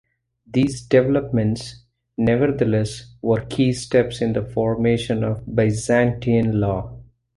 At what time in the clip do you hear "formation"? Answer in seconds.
4.43-5.23